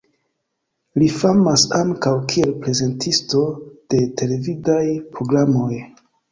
Li 1.01 1.09
famas 1.15 1.65
ankaŭ 1.81 2.15
kiel 2.33 2.55
prezentisto 2.65 3.45
de 3.95 4.03
televidaj 4.25 4.83
programoj. 5.15 5.73